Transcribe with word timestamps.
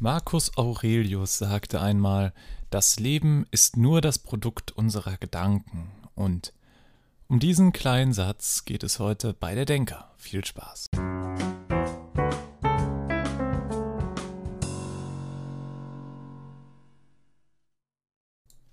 Marcus 0.00 0.56
Aurelius 0.56 1.38
sagte 1.38 1.80
einmal, 1.80 2.32
das 2.70 3.00
Leben 3.00 3.46
ist 3.50 3.76
nur 3.76 4.00
das 4.00 4.20
Produkt 4.20 4.70
unserer 4.70 5.16
Gedanken. 5.16 5.90
Und 6.14 6.52
um 7.26 7.40
diesen 7.40 7.72
kleinen 7.72 8.12
Satz 8.12 8.64
geht 8.64 8.84
es 8.84 9.00
heute 9.00 9.34
bei 9.34 9.56
der 9.56 9.64
Denker. 9.64 10.14
Viel 10.16 10.44
Spaß. 10.44 10.90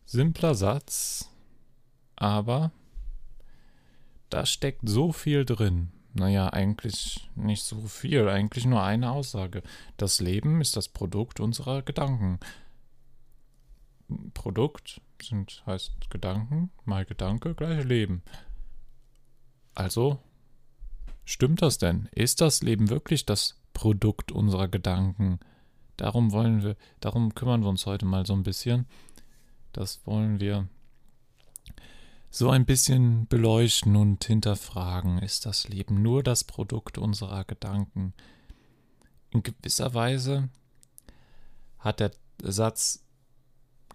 Simpler 0.06 0.54
Satz, 0.54 1.32
aber 2.16 2.70
da 4.30 4.46
steckt 4.46 4.88
so 4.88 5.12
viel 5.12 5.44
drin. 5.44 5.92
Naja, 6.18 6.48
eigentlich 6.48 7.30
nicht 7.36 7.64
so 7.64 7.82
viel, 7.82 8.30
eigentlich 8.30 8.66
nur 8.66 8.82
eine 8.82 9.12
Aussage. 9.12 9.62
Das 9.98 10.22
Leben 10.22 10.62
ist 10.62 10.78
das 10.78 10.88
Produkt 10.88 11.42
unserer 11.42 11.82
Gedanken. 11.82 12.40
Produkt 14.34 15.02
sind, 15.22 15.62
heißt 15.66 16.10
Gedanken, 16.10 16.72
mal 16.86 17.04
Gedanke 17.04 17.54
gleich 17.54 17.84
Leben. 17.84 18.24
Also, 19.74 20.20
stimmt 21.26 21.62
das 21.62 21.80
denn? 21.80 22.08
Ist 22.14 22.40
das 22.40 22.64
Leben 22.64 22.90
wirklich 22.90 23.26
das 23.26 23.60
Produkt 23.74 24.32
unserer 24.32 24.70
Gedanken? 24.70 25.42
Darum 25.98 26.32
wollen 26.32 26.64
wir, 26.64 26.78
darum 27.02 27.36
kümmern 27.36 27.62
wir 27.62 27.70
uns 27.70 27.86
heute 27.86 28.06
mal 28.06 28.26
so 28.26 28.32
ein 28.32 28.44
bisschen. 28.44 28.88
Das 29.74 30.08
wollen 30.08 30.40
wir 30.40 30.70
so 32.30 32.50
ein 32.50 32.66
bisschen 32.66 33.28
beleuchten 33.28 33.96
und 33.96 34.24
hinterfragen, 34.26 35.20
ist 35.20 35.46
das 35.46 35.68
Leben 35.68 36.02
nur 36.02 36.24
das 36.24 36.44
Produkt 36.44 36.98
unserer 36.98 37.46
Gedanken? 37.46 38.14
In 39.30 39.44
gewisser 39.44 39.94
Weise 39.94 40.50
hat 41.80 42.00
der 42.00 42.12
Satz, 42.42 43.04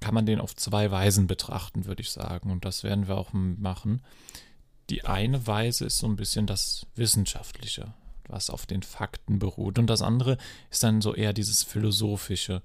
kann 0.01 0.15
man 0.15 0.27
den 0.27 0.41
auf 0.41 0.57
zwei 0.57 0.91
Weisen 0.91 1.27
betrachten, 1.27 1.85
würde 1.85 2.03
ich 2.03 2.11
sagen, 2.11 2.51
und 2.51 2.65
das 2.65 2.85
werden 2.85 3.09
wir 3.09 3.19
auch 3.19 3.33
machen. 3.33 4.03
Die 4.89 5.05
eine 5.05 5.47
Weise 5.47 5.85
ist 5.85 5.99
so 5.99 6.07
ein 6.07 6.17
bisschen 6.17 6.47
das 6.47 6.87
Wissenschaftliche, 6.95 7.93
was 8.27 8.49
auf 8.49 8.65
den 8.65 8.83
Fakten 8.83 9.39
beruht, 9.39 9.79
und 9.79 9.89
das 9.89 10.03
andere 10.03 10.39
ist 10.71 10.83
dann 10.83 11.03
so 11.03 11.15
eher 11.15 11.33
dieses 11.33 11.63
philosophische 11.63 12.63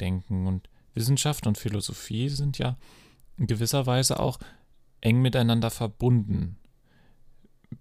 Denken. 0.00 0.46
Und 0.46 0.68
Wissenschaft 0.94 1.46
und 1.46 1.58
Philosophie 1.58 2.28
sind 2.28 2.58
ja 2.58 2.76
in 3.36 3.46
gewisser 3.46 3.86
Weise 3.86 4.18
auch 4.18 4.38
eng 5.02 5.20
miteinander 5.20 5.70
verbunden. 5.70 6.56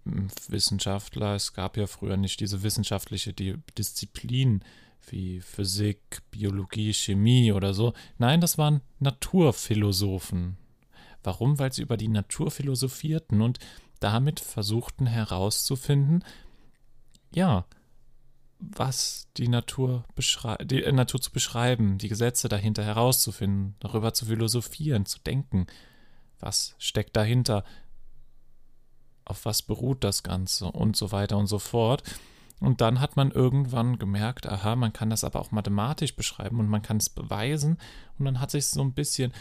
Wissenschaftler, 0.04 1.36
es 1.36 1.54
gab 1.54 1.78
ja 1.78 1.88
früher 1.88 2.18
nicht 2.18 2.40
diese 2.40 2.64
wissenschaftliche 2.64 3.34
Disziplin 3.34 4.64
wie 5.10 5.42
Physik, 5.42 6.22
Biologie, 6.32 6.94
Chemie 6.94 7.52
oder 7.52 7.74
so. 7.74 7.94
Nein, 8.18 8.42
das 8.42 8.58
waren 8.58 8.82
Naturphilosophen. 9.00 10.58
Warum? 11.24 11.60
Weil 11.60 11.74
sie 11.74 11.82
über 11.82 11.98
die 11.98 12.08
Natur 12.08 12.52
philosophierten 12.52 13.42
und 13.42 13.60
damit 14.00 14.40
versuchten 14.40 15.06
herauszufinden, 15.06 16.24
ja, 17.34 17.66
was 18.60 19.28
die 19.38 19.48
Natur, 19.48 20.06
die 20.62 20.84
äh, 20.84 20.92
Natur 20.92 21.22
zu 21.22 21.32
beschreiben, 21.32 21.98
die 21.98 22.10
Gesetze 22.10 22.50
dahinter 22.50 22.84
herauszufinden, 22.84 23.76
darüber 23.80 24.14
zu 24.14 24.26
philosophieren, 24.26 25.06
zu 25.06 25.20
denken. 25.20 25.68
Was 26.42 26.76
steckt 26.78 27.16
dahinter? 27.16 27.64
Auf 29.24 29.46
was 29.46 29.62
beruht 29.62 30.04
das 30.04 30.24
Ganze? 30.24 30.66
Und 30.66 30.98
so 30.98 31.12
weiter 31.12 31.38
und 31.38 31.48
so 31.48 31.60
fort. 31.60 32.04
Und 32.60 32.80
dann 32.80 33.00
hat 33.00 33.16
man 33.16 33.32
irgendwann 33.32 33.98
gemerkt, 33.98 34.48
aha, 34.48 34.76
man 34.76 34.94
kann 34.94 35.10
das 35.10 35.24
aber 35.24 35.40
auch 35.40 35.52
mathematisch 35.52 36.16
beschreiben 36.16 36.60
und 36.60 36.68
man 36.68 36.84
kann 36.84 36.98
es 36.98 37.10
beweisen. 37.10 37.78
Und 38.20 38.26
dann 38.26 38.40
hat 38.40 38.52
sich 38.52 38.68
so 38.68 38.82
ein 38.82 38.94
bisschen, 38.94 39.34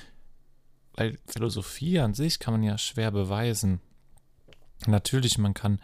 weil 0.94 1.18
Philosophie 1.26 1.98
an 2.00 2.14
sich 2.14 2.38
kann 2.38 2.54
man 2.54 2.62
ja 2.62 2.78
schwer 2.78 3.10
beweisen. 3.10 3.80
Natürlich, 4.86 5.36
man 5.36 5.52
kann 5.52 5.80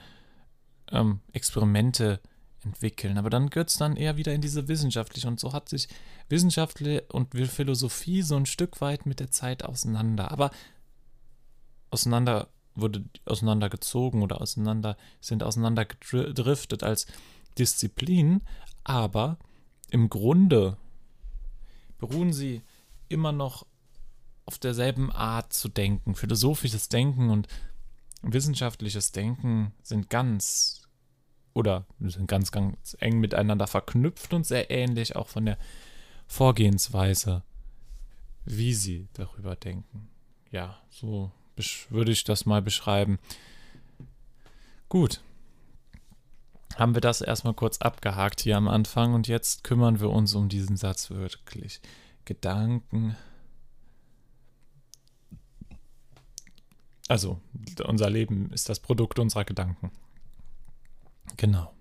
ähm, 0.91 1.21
Experimente 1.32 2.21
entwickeln, 2.65 3.19
aber 3.19 3.28
dann 3.28 3.50
gehört 3.50 3.69
es 3.69 3.76
dann 3.76 3.97
eher 3.97 4.16
wieder 4.16 4.32
in 4.32 4.41
diese 4.41 4.66
wissenschaftliche. 4.69 5.28
Und 5.28 5.38
so 5.38 5.53
hat 5.53 5.69
sich 5.69 5.88
Wissenschaftliche 6.31 7.03
und 7.12 7.34
Philosophie 7.34 8.22
so 8.22 8.37
ein 8.37 8.47
Stück 8.47 8.81
weit 8.81 9.05
mit 9.05 9.21
der 9.21 9.31
Zeit 9.31 9.62
auseinander. 9.62 10.31
Aber 10.31 10.50
auseinander 11.91 12.48
wurde 12.74 13.04
auseinandergezogen 13.24 14.22
oder 14.22 14.41
auseinander 14.41 14.97
sind 15.20 15.42
auseinandergedriftet 15.42 16.82
als 16.82 17.06
Disziplin, 17.58 18.42
aber 18.84 19.38
im 19.91 20.10
Grunde 20.10 20.76
beruhen 21.98 22.32
sie 22.32 22.62
immer 23.08 23.32
noch 23.32 23.66
auf 24.44 24.58
derselben 24.58 25.10
Art 25.10 25.52
zu 25.52 25.69
denken. 25.69 26.14
Philosophisches 26.14 26.88
Denken 26.88 27.30
und 27.30 27.48
wissenschaftliches 28.22 29.12
Denken 29.12 29.72
sind 29.82 30.10
ganz 30.10 30.82
oder 31.54 31.86
sind 32.00 32.28
ganz, 32.28 32.52
ganz 32.52 32.96
eng 33.00 33.19
miteinander 33.19 33.66
verknüpft 33.66 34.34
und 34.34 34.46
sehr 34.46 34.70
ähnlich 34.70 35.16
auch 35.16 35.28
von 35.28 35.46
der 35.46 35.58
Vorgehensweise, 36.26 37.42
wie 38.44 38.75
sie 38.75 39.08
darüber 39.14 39.56
denken. 39.56 40.08
Ja, 40.50 40.78
so 40.91 41.32
würde 41.91 42.12
ich 42.12 42.25
das 42.25 42.47
mal 42.47 42.62
beschreiben. 42.62 43.19
Gut. 44.89 45.21
Haben 46.77 46.94
wir 46.94 47.00
das 47.00 47.22
erstmal 47.22 47.55
kurz 47.55 47.78
abgehakt 47.78 48.41
hier 48.41 48.56
am 48.56 48.69
Anfang 48.69 49.15
und 49.15 49.28
jetzt 49.28 49.65
kümmern 49.65 49.99
wir 50.00 50.11
uns 50.11 50.34
um 50.34 50.49
diesen 50.49 50.77
Satz 50.77 51.11
wirklich. 51.11 51.81
Gedanken. 52.25 53.17
Also, 57.09 57.41
unser 57.87 58.11
Leben 58.11 58.50
ist 58.53 58.69
das 58.69 58.81
Produkt 58.81 59.19
unserer 59.19 59.44
Gedanken. 59.44 59.91
Genau. 61.37 61.73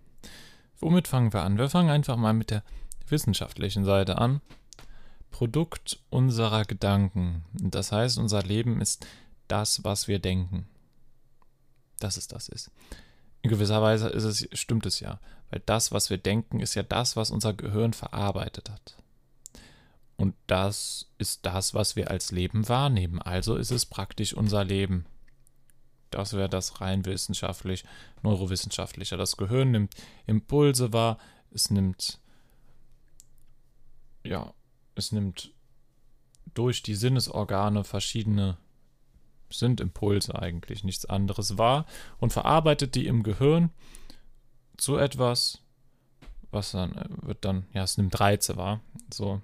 Womit 0.80 1.08
fangen 1.08 1.34
wir 1.34 1.44
an? 1.44 1.58
Wir 1.58 1.70
fangen 1.70 1.90
einfach 1.90 2.16
mal 2.16 2.34
mit 2.34 2.52
der 2.52 2.64
wissenschaftlichen 3.08 3.86
Seite 3.86 4.18
an. 4.18 4.42
Produkt 5.32 6.00
unserer 6.10 6.64
Gedanken. 6.64 7.44
Das 7.54 7.92
heißt, 7.92 8.18
unser 8.18 8.42
Leben 8.44 8.80
ist 8.82 9.06
das, 9.48 9.84
was 9.84 10.08
wir 10.08 10.20
denken. 10.20 10.68
Dass 12.00 12.18
es 12.18 12.28
das 12.28 12.50
ist. 12.50 12.72
In 13.42 13.50
gewisser 13.50 13.82
Weise 13.82 14.10
ist 14.10 14.24
es, 14.24 14.48
stimmt 14.54 14.86
es 14.86 15.00
ja, 15.00 15.20
weil 15.50 15.62
das, 15.66 15.92
was 15.92 16.10
wir 16.10 16.18
denken, 16.18 16.60
ist 16.60 16.76
ja 16.76 16.84
das, 16.84 17.16
was 17.16 17.32
unser 17.32 17.54
Gehirn 17.54 17.94
verarbeitet 17.94 18.70
hat. 18.70 18.98
Und 20.18 20.36
das 20.48 21.12
ist 21.18 21.46
das, 21.46 21.74
was 21.74 21.96
wir 21.96 22.10
als 22.10 22.32
Leben 22.32 22.68
wahrnehmen. 22.70 23.22
Also 23.22 23.56
ist 23.56 23.72
es 23.72 23.86
praktisch 23.86 24.34
unser 24.34 24.64
Leben. 24.64 25.06
Das 26.10 26.34
wäre 26.34 26.50
das 26.50 26.80
rein 26.82 27.06
wissenschaftlich, 27.06 27.84
neurowissenschaftliche. 28.24 29.18
Das 29.18 29.38
Gehirn 29.38 29.72
nimmt 29.72 29.94
Impulse 30.26 30.94
wahr, 30.94 31.18
es 31.52 31.70
nimmt, 31.70 32.20
ja, 34.24 34.54
es 34.96 35.12
nimmt 35.12 35.52
durch 36.54 36.84
die 36.84 36.96
Sinnesorgane 36.96 37.84
verschiedene 37.84 38.58
sind 39.50 39.82
Impulse 39.82 40.38
eigentlich 40.38 40.84
nichts 40.84 41.06
anderes 41.06 41.58
wahr 41.58 41.86
und 42.20 42.34
verarbeitet 42.34 42.96
die 42.96 43.08
im 43.08 43.24
Gehirn 43.24 43.72
zu 44.78 44.98
etwas, 44.98 45.60
was 46.52 46.72
dann 46.72 46.96
äh, 46.96 47.06
wird 47.22 47.46
dann, 47.46 47.66
ja, 47.74 47.84
es 47.84 47.98
nimmt 47.98 48.20
Reize 48.20 48.58
wahr. 48.58 48.82
So. 49.14 49.42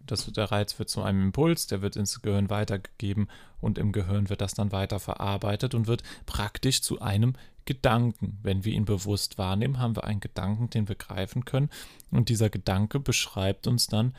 Das, 0.00 0.26
der 0.26 0.50
Reiz 0.50 0.78
wird 0.78 0.90
zu 0.90 1.02
einem 1.02 1.22
Impuls, 1.22 1.66
der 1.66 1.80
wird 1.80 1.96
ins 1.96 2.20
Gehirn 2.20 2.50
weitergegeben 2.50 3.28
und 3.60 3.78
im 3.78 3.90
Gehirn 3.90 4.28
wird 4.28 4.42
das 4.42 4.52
dann 4.52 4.70
weiter 4.70 5.00
verarbeitet 5.00 5.74
und 5.74 5.86
wird 5.86 6.02
praktisch 6.26 6.82
zu 6.82 7.00
einem 7.00 7.34
Gedanken. 7.64 8.38
Wenn 8.42 8.66
wir 8.66 8.74
ihn 8.74 8.84
bewusst 8.84 9.38
wahrnehmen, 9.38 9.78
haben 9.78 9.96
wir 9.96 10.04
einen 10.04 10.20
Gedanken, 10.20 10.68
den 10.68 10.88
wir 10.88 10.94
greifen 10.94 11.46
können 11.46 11.70
und 12.10 12.28
dieser 12.28 12.50
Gedanke 12.50 13.00
beschreibt 13.00 13.66
uns 13.66 13.86
dann 13.86 14.14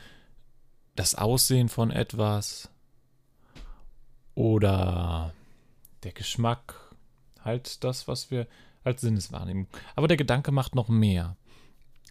das 0.96 1.14
Aussehen 1.14 1.68
von 1.68 1.92
etwas, 1.92 2.70
oder 4.36 5.32
der 6.04 6.12
Geschmack, 6.12 6.94
halt 7.40 7.82
das, 7.82 8.06
was 8.06 8.30
wir 8.30 8.46
als 8.84 9.00
Sinneswahrnehmung. 9.00 9.66
Aber 9.96 10.06
der 10.06 10.16
Gedanke 10.16 10.52
macht 10.52 10.76
noch 10.76 10.88
mehr. 10.88 11.36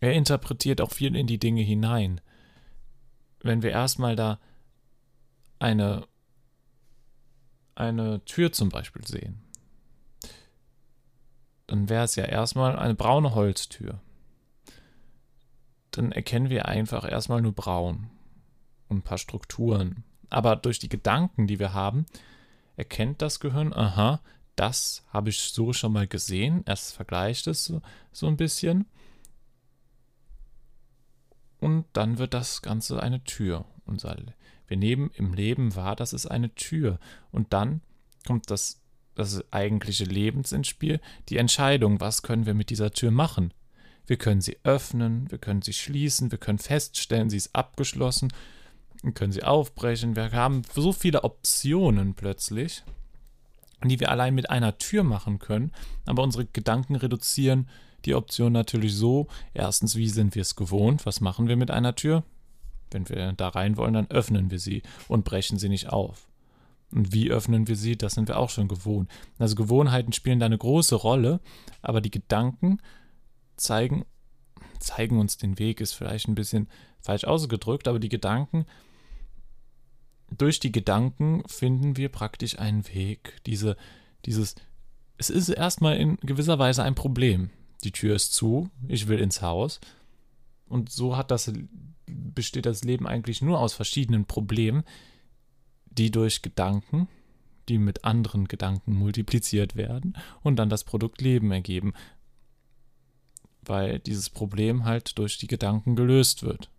Er 0.01 0.13
interpretiert 0.13 0.81
auch 0.81 0.91
viel 0.91 1.15
in 1.15 1.27
die 1.27 1.37
Dinge 1.37 1.61
hinein. 1.61 2.19
Wenn 3.39 3.61
wir 3.61 3.69
erstmal 3.69 4.17
da 4.17 4.39
eine, 5.59 6.05
eine 7.75 8.25
Tür 8.25 8.51
zum 8.51 8.69
Beispiel 8.69 9.05
sehen, 9.07 9.41
dann 11.67 11.89
wäre 11.89 12.03
es 12.03 12.15
ja 12.15 12.25
erstmal 12.25 12.75
eine 12.75 12.95
braune 12.95 13.35
Holztür. 13.35 14.01
Dann 15.91 16.11
erkennen 16.11 16.49
wir 16.49 16.67
einfach 16.67 17.09
erstmal 17.09 17.41
nur 17.41 17.53
braun 17.53 18.09
und 18.89 18.97
ein 18.97 19.03
paar 19.03 19.17
Strukturen 19.19 20.03
aber 20.29 20.55
durch 20.55 20.79
die 20.79 20.89
Gedanken, 20.89 21.47
die 21.47 21.59
wir 21.59 21.73
haben, 21.73 22.05
erkennt 22.75 23.21
das 23.21 23.39
Gehirn, 23.39 23.73
aha, 23.73 24.21
das 24.55 25.03
habe 25.09 25.29
ich 25.29 25.39
so 25.39 25.73
schon 25.73 25.93
mal 25.93 26.07
gesehen. 26.07 26.63
Es 26.65 26.91
vergleicht 26.91 27.47
es 27.47 27.65
so, 27.65 27.81
so 28.11 28.27
ein 28.27 28.37
bisschen. 28.37 28.85
Und 31.59 31.85
dann 31.93 32.17
wird 32.17 32.33
das 32.33 32.61
Ganze 32.61 33.01
eine 33.01 33.23
Tür. 33.23 33.65
Unser, 33.85 34.17
wir 34.67 34.77
nehmen 34.77 35.11
im 35.15 35.33
Leben 35.33 35.75
wahr, 35.75 35.95
das 35.95 36.13
ist 36.13 36.27
eine 36.27 36.53
Tür. 36.55 36.99
Und 37.31 37.53
dann 37.53 37.81
kommt 38.25 38.49
das, 38.49 38.81
das 39.15 39.43
eigentliche 39.51 40.05
Lebens 40.05 40.51
ins 40.51 40.67
Spiel, 40.67 40.99
die 41.29 41.37
Entscheidung, 41.37 41.99
was 41.99 42.21
können 42.21 42.45
wir 42.45 42.53
mit 42.53 42.69
dieser 42.69 42.91
Tür 42.91 43.11
machen. 43.11 43.53
Wir 44.07 44.17
können 44.17 44.41
sie 44.41 44.57
öffnen, 44.63 45.29
wir 45.31 45.39
können 45.39 45.61
sie 45.61 45.73
schließen, 45.73 46.31
wir 46.31 46.37
können 46.37 46.59
feststellen, 46.59 47.29
sie 47.29 47.37
ist 47.37 47.55
abgeschlossen, 47.55 48.31
können 49.13 49.31
sie 49.31 49.43
aufbrechen. 49.43 50.15
Wir 50.15 50.31
haben 50.31 50.63
so 50.73 50.93
viele 50.93 51.23
Optionen 51.23 52.13
plötzlich, 52.13 52.83
die 53.83 53.99
wir 53.99 54.09
allein 54.09 54.33
mit 54.35 54.49
einer 54.49 54.77
Tür 54.77 55.03
machen 55.03 55.39
können, 55.39 55.71
aber 56.05 56.23
unsere 56.23 56.45
Gedanken 56.45 56.95
reduzieren 56.95 57.67
die 58.05 58.15
Option 58.15 58.53
natürlich 58.53 58.95
so, 58.95 59.27
erstens, 59.53 59.95
wie 59.95 60.09
sind 60.09 60.35
wir 60.35 60.43
es 60.43 60.55
gewohnt? 60.55 61.05
Was 61.05 61.21
machen 61.21 61.47
wir 61.47 61.55
mit 61.55 61.71
einer 61.71 61.95
Tür? 61.95 62.23
Wenn 62.91 63.09
wir 63.09 63.33
da 63.33 63.49
rein 63.49 63.77
wollen, 63.77 63.95
dann 63.95 64.11
öffnen 64.11 64.51
wir 64.51 64.59
sie 64.59 64.83
und 65.07 65.25
brechen 65.25 65.57
sie 65.57 65.69
nicht 65.69 65.89
auf. 65.89 66.27
Und 66.91 67.13
wie 67.13 67.31
öffnen 67.31 67.67
wir 67.67 67.75
sie? 67.75 67.97
Das 67.97 68.13
sind 68.13 68.27
wir 68.27 68.37
auch 68.37 68.49
schon 68.49 68.67
gewohnt. 68.67 69.09
Also 69.39 69.55
Gewohnheiten 69.55 70.13
spielen 70.13 70.39
da 70.39 70.45
eine 70.45 70.57
große 70.57 70.95
Rolle, 70.95 71.39
aber 71.81 71.99
die 71.99 72.11
Gedanken 72.11 72.79
zeigen, 73.57 74.05
zeigen 74.79 75.19
uns 75.19 75.37
den 75.37 75.57
Weg, 75.57 75.81
ist 75.81 75.93
vielleicht 75.93 76.27
ein 76.27 76.35
bisschen 76.35 76.69
falsch 77.05 77.23
ausgedrückt, 77.23 77.87
aber 77.87 77.99
die 77.99 78.09
Gedanken, 78.09 78.65
durch 80.35 80.59
die 80.59 80.71
Gedanken 80.71 81.43
finden 81.47 81.97
wir 81.97 82.09
praktisch 82.09 82.59
einen 82.59 82.85
Weg. 82.93 83.41
Diese, 83.45 83.77
dieses, 84.25 84.55
es 85.17 85.29
ist 85.29 85.49
erstmal 85.49 85.97
in 85.97 86.17
gewisser 86.17 86.59
Weise 86.59 86.83
ein 86.83 86.95
Problem. 86.95 87.51
Die 87.83 87.91
Tür 87.91 88.15
ist 88.15 88.33
zu, 88.33 88.69
ich 88.87 89.07
will 89.07 89.19
ins 89.19 89.41
Haus. 89.41 89.79
Und 90.67 90.91
so 90.91 91.15
hat 91.15 91.29
das, 91.29 91.53
besteht 92.07 92.65
das 92.65 92.83
Leben 92.83 93.07
eigentlich 93.07 93.41
nur 93.41 93.59
aus 93.59 93.73
verschiedenen 93.73 94.25
Problemen, 94.25 94.83
die 95.85 96.09
durch 96.09 96.41
Gedanken, 96.41 97.07
die 97.69 97.77
mit 97.77 98.03
anderen 98.03 98.47
Gedanken 98.47 98.93
multipliziert 98.93 99.75
werden 99.75 100.17
und 100.41 100.57
dann 100.57 100.69
das 100.69 100.83
Produkt 100.83 101.21
Leben 101.21 101.51
ergeben 101.51 101.93
weil 103.69 103.99
dieses 103.99 104.29
Problem 104.29 104.85
halt 104.85 105.17
durch 105.17 105.37
die 105.37 105.47
Gedanken 105.47 105.95
gelöst 105.95 106.43
wird. 106.43 106.69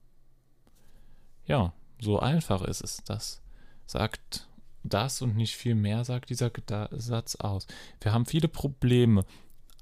Ja, 1.47 1.73
so 2.01 2.19
einfach 2.19 2.63
ist 2.63 2.83
es. 2.83 3.03
Das 3.05 3.41
sagt 3.87 4.49
das 4.83 5.23
und 5.23 5.37
nicht 5.37 5.57
viel 5.57 5.75
mehr, 5.75 6.05
sagt 6.05 6.31
dieser 6.31 6.51
Satz 6.93 7.37
aus. 7.37 7.67
Wir 8.01 8.13
haben 8.13 8.27
viele 8.27 8.49
Probleme. 8.49 9.25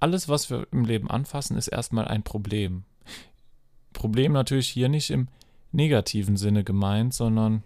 Alles, 0.01 0.29
was 0.29 0.51
wir 0.51 0.67
im 0.71 0.85
Leben 0.85 1.11
anfassen, 1.11 1.57
ist 1.57 1.69
erstmal 1.69 2.07
ein 2.07 2.23
Problem. 2.23 2.85
Problem 3.93 4.33
natürlich 4.33 4.69
hier 4.69 4.89
nicht 4.89 5.11
im 5.11 5.29
negativen 5.73 6.37
Sinne 6.37 6.65
gemeint, 6.65 7.15
sondern 7.15 7.63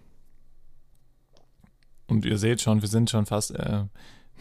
und 2.07 2.25
ihr 2.25 2.37
seht 2.37 2.61
schon, 2.61 2.81
wir 2.81 2.89
sind 2.89 3.09
schon 3.09 3.25
fast 3.25 3.51
äh, 3.51 3.83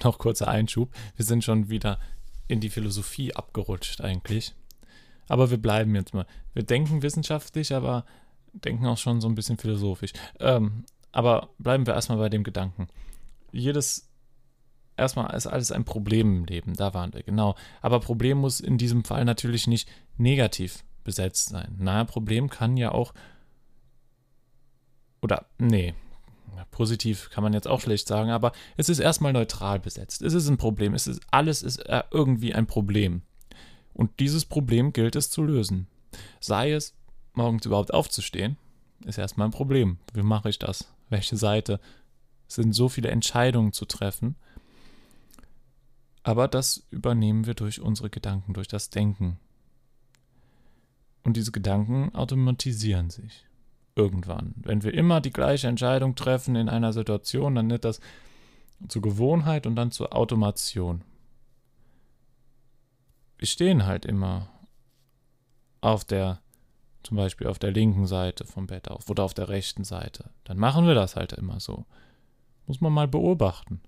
noch 0.02 0.18
kurzer 0.18 0.48
Einschub, 0.48 0.90
wir 1.16 1.24
sind 1.24 1.44
schon 1.44 1.68
wieder 1.68 1.98
in 2.46 2.60
die 2.60 2.70
Philosophie 2.70 3.34
abgerutscht 3.34 4.00
eigentlich. 4.00 4.54
Aber 5.28 5.50
wir 5.50 5.58
bleiben 5.58 5.94
jetzt 5.94 6.14
mal. 6.14 6.26
Wir 6.54 6.62
denken 6.62 7.02
wissenschaftlich, 7.02 7.74
aber 7.74 8.06
denken 8.52 8.86
auch 8.86 8.98
schon 8.98 9.20
so 9.20 9.28
ein 9.28 9.34
bisschen 9.34 9.58
philosophisch. 9.58 10.12
Ähm, 10.40 10.84
aber 11.12 11.50
bleiben 11.58 11.86
wir 11.86 11.94
erstmal 11.94 12.18
bei 12.18 12.28
dem 12.28 12.44
Gedanken. 12.44 12.88
Jedes, 13.52 14.08
erstmal 14.96 15.34
ist 15.34 15.46
alles 15.46 15.72
ein 15.72 15.84
Problem 15.84 16.38
im 16.38 16.44
Leben, 16.44 16.74
da 16.74 16.94
waren 16.94 17.12
wir, 17.12 17.22
genau. 17.22 17.54
Aber 17.80 18.00
Problem 18.00 18.38
muss 18.38 18.60
in 18.60 18.78
diesem 18.78 19.04
Fall 19.04 19.24
natürlich 19.24 19.66
nicht 19.66 19.88
negativ 20.16 20.84
besetzt 21.04 21.48
sein. 21.48 21.76
Naja, 21.78 22.04
Problem 22.04 22.50
kann 22.50 22.76
ja 22.76 22.92
auch, 22.92 23.14
oder, 25.22 25.46
nee, 25.58 25.94
positiv 26.70 27.30
kann 27.30 27.42
man 27.42 27.52
jetzt 27.52 27.68
auch 27.68 27.80
schlecht 27.80 28.06
sagen, 28.08 28.30
aber 28.30 28.52
es 28.76 28.88
ist 28.88 28.98
erstmal 28.98 29.32
neutral 29.32 29.80
besetzt. 29.80 30.22
Es 30.22 30.34
ist 30.34 30.48
ein 30.48 30.58
Problem. 30.58 30.94
Es 30.94 31.06
ist, 31.06 31.20
alles 31.30 31.62
ist 31.62 31.78
äh, 31.78 32.02
irgendwie 32.10 32.54
ein 32.54 32.66
Problem. 32.66 33.22
Und 33.94 34.20
dieses 34.20 34.44
Problem 34.44 34.92
gilt 34.92 35.16
es 35.16 35.30
zu 35.30 35.42
lösen. 35.42 35.88
Sei 36.40 36.72
es, 36.72 36.94
morgens 37.38 37.64
überhaupt 37.64 37.94
aufzustehen, 37.94 38.56
ist 39.06 39.18
erstmal 39.18 39.48
ein 39.48 39.52
Problem. 39.52 39.98
Wie 40.12 40.22
mache 40.22 40.50
ich 40.50 40.58
das? 40.58 40.92
Welche 41.08 41.36
Seite? 41.36 41.80
Es 42.46 42.56
sind 42.56 42.74
so 42.74 42.88
viele 42.88 43.08
Entscheidungen 43.08 43.72
zu 43.72 43.86
treffen. 43.86 44.36
Aber 46.22 46.48
das 46.48 46.86
übernehmen 46.90 47.46
wir 47.46 47.54
durch 47.54 47.80
unsere 47.80 48.10
Gedanken, 48.10 48.52
durch 48.52 48.68
das 48.68 48.90
Denken. 48.90 49.38
Und 51.24 51.36
diese 51.36 51.52
Gedanken 51.52 52.14
automatisieren 52.14 53.08
sich. 53.08 53.46
Irgendwann. 53.94 54.54
Wenn 54.56 54.82
wir 54.82 54.94
immer 54.94 55.20
die 55.20 55.32
gleiche 55.32 55.68
Entscheidung 55.68 56.14
treffen 56.14 56.54
in 56.54 56.68
einer 56.68 56.92
Situation, 56.92 57.54
dann 57.54 57.70
wird 57.70 57.84
das 57.84 58.00
zur 58.86 59.02
Gewohnheit 59.02 59.66
und 59.66 59.74
dann 59.74 59.90
zur 59.90 60.14
Automation 60.14 61.02
wir 63.38 63.46
stehen 63.46 63.86
halt 63.86 64.04
immer 64.04 64.48
auf 65.80 66.04
der, 66.04 66.40
zum 67.02 67.16
Beispiel 67.16 67.46
auf 67.46 67.58
der 67.58 67.70
linken 67.70 68.06
Seite 68.06 68.44
vom 68.44 68.66
Bett 68.66 68.90
auf 68.90 69.08
oder 69.08 69.24
auf 69.24 69.34
der 69.34 69.48
rechten 69.48 69.84
Seite. 69.84 70.30
Dann 70.44 70.58
machen 70.58 70.86
wir 70.86 70.94
das 70.94 71.16
halt 71.16 71.32
immer 71.32 71.60
so. 71.60 71.86
Muss 72.66 72.80
man 72.80 72.92
mal 72.92 73.08
beobachten. 73.08 73.80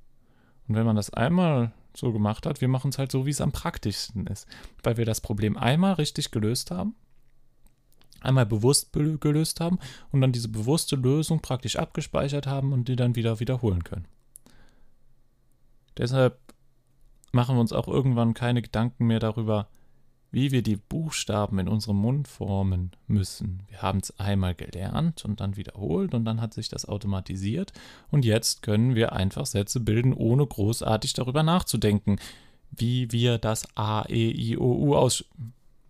Und 0.69 0.75
wenn 0.75 0.87
man 0.87 0.97
das 0.97 1.12
einmal 1.12 1.73
so 1.95 2.12
gemacht 2.12 2.47
hat, 2.47 2.61
wir 2.61 2.69
machen 2.69 2.91
es 2.91 2.99
halt 2.99 3.11
so, 3.11 3.27
wie 3.27 3.31
es 3.31 3.41
am 3.41 3.53
praktischsten 3.53 4.27
ist. 4.27 4.47
Weil 4.83 4.97
wir 4.97 5.05
das 5.05 5.21
Problem 5.21 5.57
einmal 5.57 5.95
richtig 5.95 6.31
gelöst 6.31 6.71
haben, 6.71 6.95
einmal 8.21 8.47
bewusst 8.47 8.93
gelöst 8.93 9.61
haben 9.61 9.79
und 10.13 10.21
dann 10.21 10.33
diese 10.33 10.49
bewusste 10.49 10.97
Lösung 10.97 11.41
praktisch 11.41 11.77
abgespeichert 11.77 12.47
haben 12.47 12.73
und 12.73 12.89
die 12.89 12.97
dann 12.97 13.17
wieder 13.17 13.41
wiederholen 13.41 13.85
können. 13.85 14.06
Deshalb 15.97 16.39
machen 17.33 17.56
wir 17.56 17.61
uns 17.61 17.73
auch 17.73 17.89
irgendwann 17.89 18.35
keine 18.35 18.63
Gedanken 18.63 19.06
mehr 19.06 19.21
darüber, 19.21 19.69
wie 20.32 20.53
wir 20.53 20.62
die 20.62 20.77
Buchstaben 20.77 21.59
in 21.59 21.69
unserem 21.69 21.97
Mund 21.97 22.29
formen 22.29 22.93
müssen. 23.06 23.62
Wir 23.69 23.82
haben 23.82 23.99
es 23.99 24.19
einmal 24.19 24.55
gelernt 24.55 25.25
und 25.25 25.41
dann 25.41 25.56
wiederholt 25.56 26.15
und 26.15 26.25
dann 26.25 26.41
hat 26.41 26.55
sich 26.55 26.69
das 26.69 26.87
automatisiert 26.87 27.73
und 28.11 28.25
jetzt 28.25 28.62
können 28.62 28.94
wir 28.94 29.12
einfach 29.12 29.47
Sätze 29.47 29.81
bilden, 29.81 30.12
ohne 30.12 30.47
großartig 30.47 31.12
darüber 31.15 31.43
nachzudenken, 31.43 32.19
wie 32.71 33.11
wir 33.11 33.38
das 33.38 33.77
A, 33.77 34.05
E, 34.09 34.31
I, 34.31 34.56
O, 34.56 34.73
U 34.73 34.94
aus, 34.94 35.25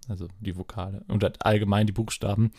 also 0.09 0.29
die 0.41 0.57
Vokale 0.57 1.05
und 1.09 1.45
allgemein 1.45 1.87
die 1.87 1.93
Buchstaben 1.93 2.53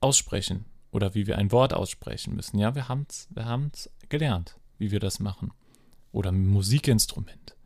aussprechen 0.00 0.66
oder 0.90 1.14
wie 1.14 1.26
wir 1.26 1.38
ein 1.38 1.52
Wort 1.52 1.72
aussprechen 1.72 2.36
müssen. 2.36 2.58
Ja, 2.58 2.74
wir 2.74 2.88
haben 2.88 3.06
es 3.08 3.28
wir 3.30 3.46
haben's 3.46 3.90
gelernt, 4.08 4.56
wie 4.78 4.90
wir 4.90 5.00
das 5.00 5.20
machen. 5.20 5.52
Oder 6.12 6.30
Musikinstrument. 6.30 7.56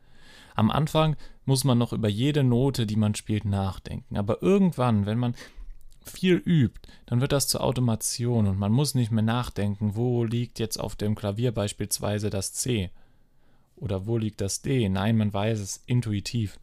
Am 0.55 0.71
Anfang 0.71 1.17
muss 1.47 1.63
man 1.63 1.77
noch 1.77 1.93
über 1.93 2.09
jede 2.09 2.43
Note, 2.43 2.85
die 2.85 2.97
man 2.97 3.15
spielt, 3.15 3.45
nachdenken. 3.45 4.17
Aber 4.17 4.43
irgendwann, 4.43 5.05
wenn 5.05 5.17
man 5.17 5.33
viel 6.03 6.35
übt, 6.35 6.89
dann 7.05 7.21
wird 7.21 7.31
das 7.31 7.47
zur 7.47 7.63
Automation 7.63 8.47
und 8.47 8.59
man 8.59 8.71
muss 8.71 8.95
nicht 8.95 9.11
mehr 9.11 9.23
nachdenken, 9.23 9.95
wo 9.95 10.25
liegt 10.25 10.59
jetzt 10.59 10.77
auf 10.77 10.95
dem 10.95 11.15
Klavier 11.15 11.53
beispielsweise 11.53 12.29
das 12.29 12.53
C 12.53 12.91
oder 13.77 14.07
wo 14.07 14.17
liegt 14.17 14.41
das 14.41 14.61
D. 14.61 14.89
Nein, 14.89 15.15
man 15.17 15.33
weiß 15.33 15.59
es 15.59 15.77
intuitiv. 15.85 16.59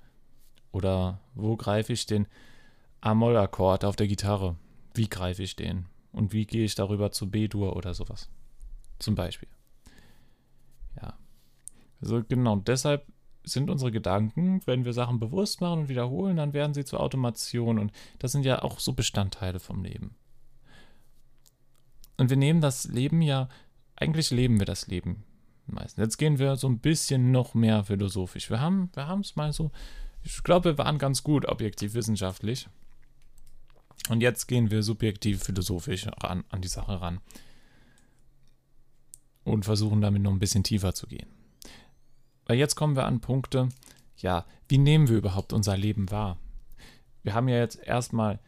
Oder 0.71 1.21
wo 1.35 1.57
greife 1.57 1.93
ich 1.93 2.05
den 2.05 2.27
A-Moll-Akkord 3.01 3.85
auf 3.85 3.97
der 3.97 4.09
Gitarre? 4.09 4.57
Wie 4.93 5.09
greife 5.09 5.43
ich 5.43 5.57
den? 5.57 5.87
Und 6.13 6.33
wie 6.33 6.47
gehe 6.47 6.65
ich 6.65 6.75
darüber 6.75 7.11
zu 7.11 7.31
B-Dur 7.31 7.77
oder 7.77 7.95
sowas? 7.95 8.29
Zum 8.99 9.15
Beispiel. 9.15 9.49
Ja. 11.01 11.15
Also 12.01 12.23
genau, 12.29 12.57
deshalb 12.57 13.07
sind 13.45 13.71
unsere 13.71 13.93
Gedanken, 13.93 14.61
wenn 14.67 14.85
wir 14.85 14.93
Sachen 14.93 15.21
bewusst 15.21 15.61
machen 15.61 15.81
und 15.81 15.89
wiederholen, 15.89 16.37
dann 16.37 16.53
werden 16.53 16.75
sie 16.75 16.85
zur 16.85 17.01
Automation 17.01 17.79
und 17.79 17.93
das 18.19 18.33
sind 18.33 18.45
ja 18.45 18.63
auch 18.63 18.81
so 18.81 18.93
Bestandteile 18.93 19.61
vom 19.61 19.83
Leben. 19.85 20.17
Und 22.17 22.31
wir 22.31 22.37
nehmen 22.37 22.61
das 22.61 22.85
Leben 22.85 23.23
ja, 23.23 23.49
eigentlich 23.97 24.31
leben 24.31 24.59
wir 24.59 24.67
das 24.67 24.87
Leben 24.87 25.25
meistens. 25.67 26.03
Jetzt 26.03 26.17
gehen 26.17 26.39
wir 26.39 26.57
so 26.57 26.69
ein 26.69 26.79
bisschen 26.79 27.31
noch 27.31 27.55
mehr 27.55 27.85
philosophisch. 27.85 28.51
Wir 28.51 28.61
haben 28.61 28.91
wir 28.95 29.21
es 29.21 29.37
mal 29.37 29.53
so, 29.53 29.71
ich 30.23 30.43
glaube, 30.43 30.71
wir 30.71 30.79
waren 30.79 30.99
ganz 30.99 31.23
gut 31.23 31.47
objektiv 31.47 31.95
wissenschaftlich. 31.95 32.69
Und 34.09 34.21
jetzt 34.21 34.47
gehen 34.47 34.71
wir 34.71 34.83
subjektiv 34.83 35.43
philosophisch 35.43 36.07
ran, 36.23 36.45
an 36.51 36.61
die 36.61 36.69
Sache 36.69 37.01
ran. 37.01 37.21
Und 39.45 39.65
versuchen 39.65 40.01
damit 40.01 40.23
noch 40.23 40.33
ein 40.33 40.39
bisschen 40.39 40.65
tiefer 40.65 40.95
zu 40.95 41.07
gehen. 41.07 41.29
Weil 42.47 42.59
jetzt 42.59 42.75
kommen 42.75 42.97
wir 42.97 43.05
an 43.05 43.21
Punkte, 43.21 43.69
ja, 44.17 44.45
wie 44.69 44.79
nehmen 44.79 45.09
wir 45.09 45.17
überhaupt 45.17 45.53
unser 45.53 45.77
Leben 45.77 46.11
wahr? 46.11 46.39
Wir 47.23 47.35
haben 47.35 47.49
ja 47.49 47.57
jetzt 47.57 47.83
erstmal 47.83 48.39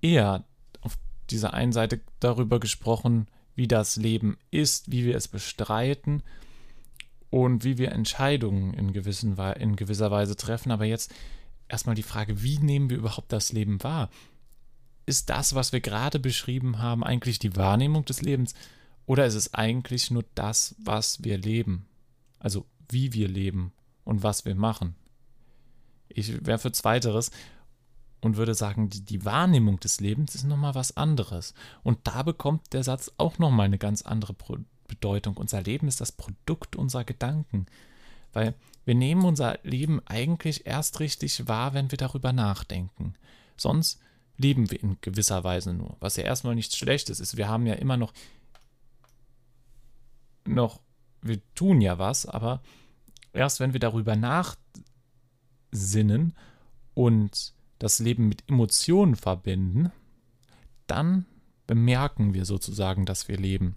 eher 0.00 0.44
auf 0.80 0.96
dieser 1.30 1.54
einen 1.54 1.72
Seite 1.72 2.00
darüber 2.20 2.58
gesprochen, 2.58 3.28
wie 3.54 3.68
das 3.68 3.96
Leben 3.96 4.38
ist, 4.50 4.90
wie 4.90 5.04
wir 5.04 5.16
es 5.16 5.28
bestreiten 5.28 6.22
und 7.28 7.64
wie 7.64 7.78
wir 7.78 7.92
Entscheidungen 7.92 8.74
in, 8.74 8.92
gewissen, 8.92 9.38
in 9.38 9.76
gewisser 9.76 10.10
Weise 10.10 10.36
treffen. 10.36 10.72
Aber 10.72 10.86
jetzt 10.86 11.14
erstmal 11.68 11.94
die 11.94 12.02
Frage, 12.02 12.42
wie 12.42 12.58
nehmen 12.58 12.88
wir 12.88 12.96
überhaupt 12.96 13.32
das 13.32 13.52
Leben 13.52 13.82
wahr? 13.82 14.08
ist 15.06 15.30
das, 15.30 15.54
was 15.54 15.72
wir 15.72 15.80
gerade 15.80 16.18
beschrieben 16.18 16.78
haben, 16.78 17.04
eigentlich 17.04 17.38
die 17.38 17.56
Wahrnehmung 17.56 18.04
des 18.04 18.22
Lebens 18.22 18.54
oder 19.06 19.26
ist 19.26 19.34
es 19.34 19.54
eigentlich 19.54 20.10
nur 20.10 20.24
das, 20.34 20.74
was 20.78 21.24
wir 21.24 21.38
leben? 21.38 21.86
Also 22.38 22.66
wie 22.92 23.12
wir 23.12 23.28
leben 23.28 23.72
und 24.04 24.22
was 24.22 24.44
wir 24.44 24.54
machen? 24.54 24.94
Ich 26.08 26.44
wäre 26.46 26.58
für 26.58 26.72
Zweiteres 26.72 27.30
und 28.20 28.36
würde 28.36 28.54
sagen, 28.54 28.88
die, 28.88 29.04
die 29.04 29.24
Wahrnehmung 29.24 29.80
des 29.80 30.00
Lebens 30.00 30.34
ist 30.34 30.44
nochmal 30.44 30.74
was 30.74 30.96
anderes. 30.96 31.54
Und 31.82 31.98
da 32.04 32.22
bekommt 32.22 32.72
der 32.72 32.84
Satz 32.84 33.10
auch 33.18 33.38
nochmal 33.38 33.66
eine 33.66 33.78
ganz 33.78 34.02
andere 34.02 34.34
Bedeutung. 34.86 35.36
Unser 35.36 35.62
Leben 35.62 35.88
ist 35.88 36.00
das 36.00 36.12
Produkt 36.12 36.76
unserer 36.76 37.04
Gedanken. 37.04 37.66
Weil 38.32 38.54
wir 38.84 38.94
nehmen 38.94 39.24
unser 39.24 39.58
Leben 39.62 40.00
eigentlich 40.06 40.66
erst 40.66 41.00
richtig 41.00 41.48
wahr, 41.48 41.74
wenn 41.74 41.90
wir 41.90 41.98
darüber 41.98 42.32
nachdenken. 42.32 43.14
Sonst 43.56 44.00
leben 44.36 44.70
wir 44.70 44.82
in 44.82 44.98
gewisser 45.00 45.44
Weise 45.44 45.74
nur. 45.74 45.96
Was 46.00 46.16
ja 46.16 46.24
erstmal 46.24 46.54
nichts 46.54 46.76
Schlechtes 46.76 47.20
ist. 47.20 47.36
Wir 47.36 47.48
haben 47.48 47.66
ja 47.66 47.74
immer 47.74 47.96
noch, 47.96 48.12
noch, 50.44 50.80
wir 51.20 51.40
tun 51.54 51.80
ja 51.80 51.98
was, 51.98 52.26
aber 52.26 52.62
erst 53.32 53.60
wenn 53.60 53.72
wir 53.72 53.80
darüber 53.80 54.16
nachsinnen 54.16 56.34
und 56.94 57.54
das 57.78 57.98
Leben 57.98 58.28
mit 58.28 58.44
Emotionen 58.48 59.16
verbinden, 59.16 59.90
dann 60.86 61.26
bemerken 61.66 62.34
wir 62.34 62.44
sozusagen, 62.44 63.06
dass 63.06 63.28
wir 63.28 63.36
leben. 63.36 63.76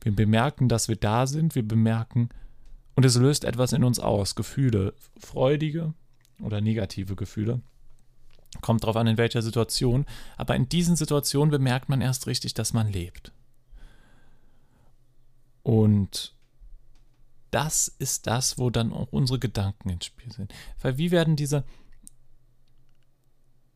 Wir 0.00 0.14
bemerken, 0.14 0.68
dass 0.68 0.88
wir 0.88 0.96
da 0.96 1.26
sind, 1.26 1.54
wir 1.54 1.66
bemerken, 1.66 2.30
und 2.96 3.04
es 3.04 3.16
löst 3.16 3.44
etwas 3.44 3.72
in 3.72 3.84
uns 3.84 3.98
aus, 3.98 4.34
Gefühle, 4.34 4.94
freudige 5.18 5.94
oder 6.40 6.60
negative 6.60 7.16
Gefühle. 7.16 7.60
Kommt 8.60 8.84
drauf 8.84 8.96
an, 8.96 9.06
in 9.06 9.16
welcher 9.16 9.42
Situation, 9.42 10.06
aber 10.36 10.56
in 10.56 10.68
diesen 10.68 10.96
Situationen 10.96 11.50
bemerkt 11.50 11.88
man 11.88 12.00
erst 12.00 12.26
richtig, 12.26 12.54
dass 12.54 12.72
man 12.72 12.88
lebt. 12.88 13.32
Und 15.62 16.34
das 17.50 17.88
ist 17.88 18.26
das, 18.26 18.58
wo 18.58 18.70
dann 18.70 18.92
auch 18.92 19.12
unsere 19.12 19.38
Gedanken 19.38 19.90
ins 19.90 20.06
Spiel 20.06 20.32
sind. 20.32 20.52
Weil 20.80 20.98
wie 20.98 21.10
werden 21.10 21.36
diese 21.36 21.64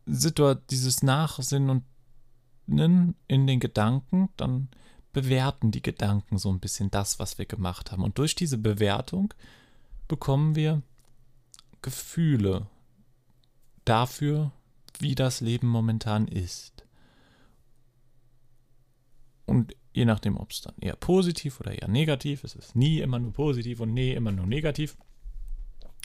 Situation, 0.07 0.65
dieses 0.71 1.03
Nachsinnen 1.03 1.71
und 1.71 1.85
in 2.67 3.47
den 3.47 3.61
Gedanken, 3.61 4.31
dann 4.37 4.69
bewerten 5.13 5.71
die 5.71 5.83
Gedanken 5.83 6.39
so 6.39 6.51
ein 6.51 6.61
bisschen 6.61 6.91
das, 6.91 7.19
was 7.19 7.39
wir 7.39 7.47
gemacht 7.47 7.93
haben. 7.93 8.03
Und 8.03 8.19
durch 8.19 8.35
diese 8.35 8.59
Bewertung 8.59 9.33
bekommen 10.09 10.55
wir 10.57 10.83
Gefühle 11.83 12.67
dafür, 13.85 14.53
wie 14.99 15.15
das 15.15 15.41
Leben 15.41 15.69
momentan 15.69 16.27
ist. 16.27 16.87
Und 19.47 19.77
je 19.95 20.05
nachdem, 20.05 20.37
ob 20.37 20.51
es 20.51 20.61
dann 20.61 20.75
eher 20.81 20.97
positiv 20.97 21.61
oder 21.61 21.73
eher 21.73 21.89
negativ 21.89 22.45
ist, 22.45 22.57
es 22.57 22.67
ist 22.67 22.77
nie 22.77 23.01
immer 23.01 23.19
nur 23.19 23.33
positiv 23.33 23.81
und 23.81 23.95
nie 23.95 24.11
immer 24.11 24.33
nur 24.33 24.47
negativ. 24.47 24.97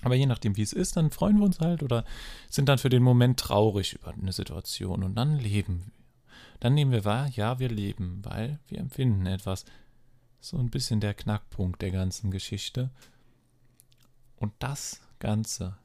Aber 0.03 0.15
je 0.15 0.27
nachdem, 0.27 0.55
wie 0.55 0.61
es 0.61 0.71
ist, 0.71 0.95
dann 0.95 1.09
freuen 1.09 1.39
wir 1.39 1.45
uns 1.45 1.59
halt 1.59 1.83
oder 1.83 2.05
sind 2.49 2.69
dann 2.69 2.77
für 2.77 2.89
den 2.89 3.03
Moment 3.03 3.39
traurig 3.39 3.93
über 3.93 4.13
eine 4.13 4.31
Situation 4.31 5.03
und 5.03 5.15
dann 5.15 5.37
leben 5.37 5.83
wir. 5.85 5.91
Dann 6.61 6.73
nehmen 6.73 6.91
wir 6.91 7.05
wahr, 7.05 7.27
ja, 7.29 7.59
wir 7.59 7.69
leben, 7.69 8.19
weil 8.23 8.59
wir 8.67 8.79
empfinden 8.79 9.25
etwas. 9.25 9.65
So 10.41 10.57
ein 10.57 10.69
bisschen 10.69 10.99
der 10.99 11.13
Knackpunkt 11.13 11.81
der 11.81 11.91
ganzen 11.91 12.31
Geschichte. 12.31 12.91
Und 14.35 14.53
das 14.59 15.01
Ganze 15.19 15.77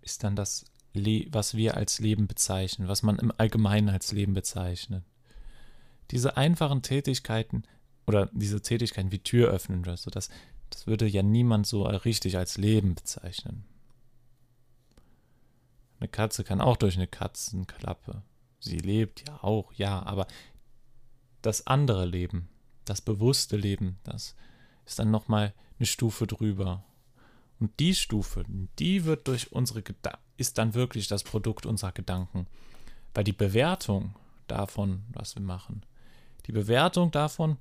ist 0.00 0.22
dann 0.22 0.36
das, 0.36 0.64
was 0.92 1.56
wir 1.56 1.76
als 1.76 1.98
Leben 2.00 2.26
bezeichnen, 2.26 2.86
was 2.86 3.02
man 3.02 3.18
im 3.18 3.32
Allgemeinen 3.36 3.88
als 3.88 4.12
Leben 4.12 4.34
bezeichnet. 4.34 5.04
Diese 6.10 6.36
einfachen 6.36 6.82
Tätigkeiten 6.82 7.64
oder 8.06 8.28
diese 8.32 8.60
Tätigkeiten 8.60 9.12
wie 9.12 9.20
Tür 9.20 9.50
öffnen 9.50 9.80
oder 9.80 9.96
so, 9.96 10.10
das, 10.10 10.28
das 10.70 10.86
würde 10.86 11.06
ja 11.06 11.22
niemand 11.22 11.66
so 11.66 11.84
richtig 11.84 12.36
als 12.36 12.58
Leben 12.58 12.94
bezeichnen. 12.94 13.64
Eine 16.00 16.08
Katze 16.08 16.44
kann 16.44 16.60
auch 16.60 16.76
durch 16.76 16.96
eine 16.96 17.06
Katzenklappe 17.06 18.22
Sie 18.64 18.78
lebt 18.78 19.28
ja 19.28 19.42
auch, 19.42 19.72
ja, 19.74 20.02
aber 20.04 20.26
das 21.42 21.66
andere 21.66 22.06
Leben, 22.06 22.48
das 22.86 23.02
bewusste 23.02 23.58
Leben, 23.58 23.98
das 24.04 24.34
ist 24.86 24.98
dann 24.98 25.10
nochmal 25.10 25.52
eine 25.78 25.86
Stufe 25.86 26.26
drüber. 26.26 26.82
Und 27.60 27.78
die 27.78 27.94
Stufe, 27.94 28.44
die 28.78 29.04
wird 29.04 29.28
durch 29.28 29.52
unsere 29.52 29.82
Gedanken, 29.82 30.18
ist 30.38 30.56
dann 30.56 30.72
wirklich 30.72 31.08
das 31.08 31.24
Produkt 31.24 31.66
unserer 31.66 31.92
Gedanken. 31.92 32.46
Weil 33.12 33.24
die 33.24 33.32
Bewertung 33.32 34.14
davon, 34.48 35.04
was 35.12 35.36
wir 35.36 35.42
machen, 35.42 35.82
die 36.46 36.52
Bewertung 36.52 37.10
davon 37.10 37.58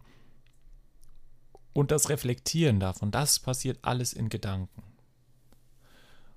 und 1.74 1.92
das 1.92 2.10
Reflektieren 2.10 2.80
davon, 2.80 3.12
das 3.12 3.40
passiert 3.40 3.80
alles 3.82 4.14
in 4.14 4.30
Gedanken. 4.30 4.84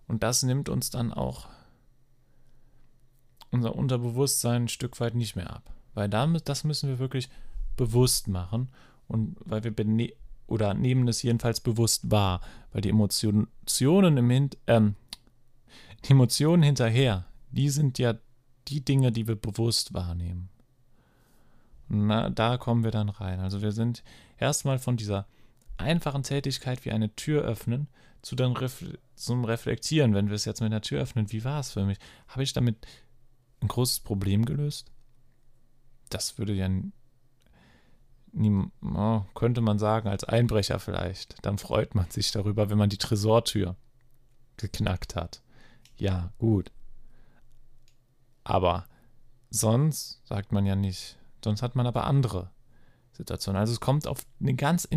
Und 0.08 0.22
das 0.22 0.42
nimmt 0.42 0.68
uns 0.68 0.90
dann 0.90 1.12
auch 1.12 1.48
unser 3.50 3.74
Unterbewusstsein 3.74 4.64
ein 4.64 4.68
Stück 4.68 4.98
weit 5.00 5.14
nicht 5.14 5.36
mehr 5.36 5.50
ab. 5.50 5.72
Weil 5.94 6.08
damit, 6.08 6.48
das 6.48 6.64
müssen 6.64 6.88
wir 6.88 6.98
wirklich 6.98 7.28
bewusst 7.76 8.28
machen 8.28 8.68
und 9.08 9.36
weil 9.44 9.64
wir 9.64 9.74
bene 9.74 10.12
oder 10.46 10.74
nehmen 10.74 11.08
es 11.08 11.22
jedenfalls 11.22 11.60
bewusst 11.60 12.10
wahr, 12.10 12.40
weil 12.72 12.80
die 12.80 12.90
Emotionen 12.90 13.48
im 14.16 14.30
Hint 14.30 14.56
ähm, 14.66 14.94
die 16.04 16.12
Emotionen 16.12 16.62
hinterher, 16.62 17.24
die 17.50 17.68
sind 17.68 17.98
ja 17.98 18.14
die 18.68 18.84
Dinge, 18.84 19.10
die 19.10 19.26
wir 19.26 19.36
bewusst 19.36 19.92
wahrnehmen. 19.92 20.50
Na, 21.88 22.30
da 22.30 22.58
kommen 22.58 22.84
wir 22.84 22.90
dann 22.90 23.08
rein. 23.08 23.40
Also 23.40 23.62
wir 23.62 23.72
sind 23.72 24.02
erstmal 24.38 24.78
von 24.78 24.96
dieser 24.96 25.26
einfachen 25.76 26.22
Tätigkeit 26.22 26.84
wie 26.84 26.92
eine 26.92 27.14
Tür 27.14 27.42
öffnen 27.42 27.88
zu 28.26 28.34
dann 28.34 28.56
ref 28.56 28.84
zum 29.14 29.44
Reflektieren, 29.44 30.14
wenn 30.14 30.28
wir 30.28 30.34
es 30.34 30.44
jetzt 30.44 30.60
mit 30.60 30.72
einer 30.72 30.80
Tür 30.80 31.00
öffnen, 31.00 31.30
wie 31.30 31.44
war 31.44 31.60
es 31.60 31.70
für 31.70 31.84
mich? 31.84 31.98
Habe 32.26 32.42
ich 32.42 32.52
damit 32.52 32.86
ein 33.60 33.68
großes 33.68 34.00
Problem 34.00 34.44
gelöst? 34.44 34.90
Das 36.10 36.36
würde 36.36 36.52
ja 36.52 36.68
nie, 38.32 38.66
oh, 38.82 39.22
könnte 39.34 39.60
man 39.60 39.78
sagen, 39.78 40.08
als 40.08 40.24
Einbrecher 40.24 40.80
vielleicht. 40.80 41.36
Dann 41.46 41.56
freut 41.56 41.94
man 41.94 42.10
sich 42.10 42.32
darüber, 42.32 42.68
wenn 42.68 42.78
man 42.78 42.90
die 42.90 42.98
Tresortür 42.98 43.76
geknackt 44.56 45.14
hat. 45.14 45.40
Ja, 45.96 46.32
gut. 46.38 46.72
Aber 48.42 48.86
sonst 49.50 50.20
sagt 50.26 50.50
man 50.50 50.66
ja 50.66 50.74
nicht. 50.74 51.16
Sonst 51.46 51.62
hat 51.62 51.76
man 51.76 51.86
aber 51.86 52.08
andere 52.08 52.50
Situationen. 53.12 53.60
Also 53.60 53.72
es 53.72 53.78
kommt 53.78 54.08
auf 54.08 54.26
eine 54.40 54.54
ganz 54.54 54.88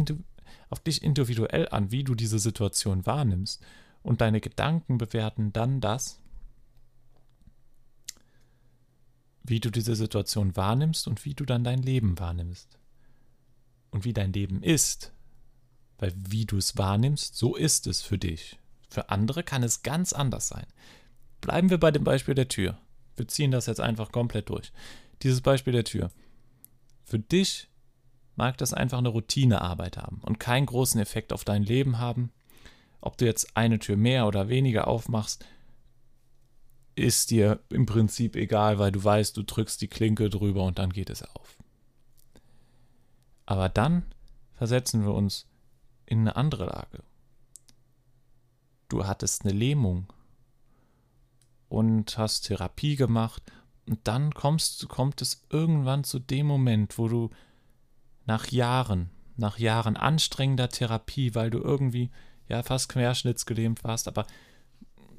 auf 0.72 0.80
dich 0.80 1.04
individuell 1.04 1.70
an, 1.70 1.92
wie 1.92 2.04
du 2.04 2.16
diese 2.16 2.40
Situation 2.40 3.06
wahrnimmst. 3.06 3.64
Und 4.02 4.22
deine 4.22 4.42
Gedanken 4.42 4.98
bewerten 4.98 5.54
dann 5.54 5.80
das, 5.80 6.20
wie 9.44 9.60
du 9.60 9.70
diese 9.70 9.96
Situation 9.96 10.56
wahrnimmst 10.56 11.08
und 11.08 11.24
wie 11.24 11.36
du 11.36 11.46
dann 11.46 11.64
dein 11.64 11.84
Leben 11.84 12.18
wahrnimmst. 12.18 12.80
Und 13.92 14.06
wie 14.06 14.14
dein 14.14 14.34
Leben 14.34 14.64
ist. 14.64 15.14
Weil 16.00 16.16
wie 16.16 16.48
du 16.48 16.58
es 16.58 16.80
wahrnimmst, 16.80 17.36
so 17.36 17.56
ist 17.56 17.86
es 17.86 18.02
für 18.02 18.18
dich. 18.18 18.58
Für 18.90 19.10
andere 19.12 19.44
kann 19.44 19.62
es 19.62 19.84
ganz 19.84 20.14
anders 20.14 20.48
sein. 20.48 20.66
Bleiben 21.42 21.70
wir 21.70 21.78
bei 21.78 21.92
dem 21.92 22.04
Beispiel 22.04 22.34
der 22.34 22.48
Tür. 22.48 22.80
Wir 23.18 23.28
ziehen 23.28 23.52
das 23.52 23.68
jetzt 23.68 23.82
einfach 23.82 24.12
komplett 24.12 24.50
durch. 24.50 24.72
Dieses 25.22 25.42
Beispiel 25.42 25.74
der 25.74 25.84
Tür. 25.84 26.10
Für 27.10 27.18
dich 27.18 27.68
mag 28.36 28.60
das 28.60 28.72
einfach 28.72 29.00
eine 29.00 29.10
Routinearbeit 29.10 29.98
haben 29.98 30.22
und 30.22 30.40
keinen 30.40 30.68
großen 30.68 31.02
Effekt 31.02 31.34
auf 31.34 31.44
dein 31.44 31.64
Leben 31.64 31.98
haben. 31.98 32.32
Ob 33.02 33.18
du 33.18 33.26
jetzt 33.26 33.58
eine 33.58 33.80
Tür 33.80 33.98
mehr 33.98 34.28
oder 34.28 34.48
weniger 34.48 34.88
aufmachst, 34.88 35.44
ist 36.94 37.32
dir 37.32 37.62
im 37.70 37.88
Prinzip 37.88 38.36
egal, 38.36 38.78
weil 38.78 38.92
du 38.92 39.04
weißt, 39.04 39.36
du 39.36 39.42
drückst 39.42 39.82
die 39.82 39.88
Klinke 39.88 40.30
drüber 40.30 40.64
und 40.66 40.78
dann 40.78 40.94
geht 40.94 41.10
es 41.10 41.24
auf. 41.24 41.58
Aber 43.48 43.70
dann 43.70 44.06
versetzen 44.54 45.04
wir 45.04 45.16
uns 45.16 45.48
in 46.06 46.20
eine 46.20 46.36
andere 46.36 46.68
Lage. 46.68 47.02
Du 48.88 49.08
hattest 49.08 49.46
eine 49.46 49.54
Lähmung 49.54 50.14
und 51.70 52.20
hast 52.20 52.42
Therapie 52.42 52.96
gemacht 52.96 53.52
und 53.90 54.08
dann 54.08 54.34
kommst, 54.36 54.88
kommt 54.88 55.20
es 55.22 55.48
irgendwann 55.50 56.04
zu 56.04 56.20
dem 56.20 56.46
Moment, 56.46 57.00
wo 57.00 57.08
du 57.08 57.32
nach 58.28 58.48
Jahren, 58.48 59.10
nach 59.36 59.58
Jahren 59.58 59.98
anstrengender 59.98 60.70
Therapie, 60.70 61.34
weil 61.34 61.50
du 61.50 61.58
irgendwie 61.58 62.12
ja 62.48 62.62
fast 62.62 62.90
querschnittsgelähmt 62.90 63.84
warst, 63.84 64.08
aber 64.08 64.28